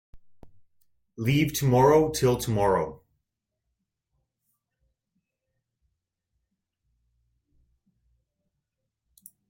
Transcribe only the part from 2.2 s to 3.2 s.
tomorrow.